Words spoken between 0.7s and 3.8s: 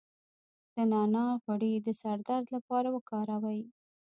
د نعناع غوړي د سر درد لپاره وکاروئ